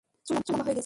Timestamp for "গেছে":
0.67-0.79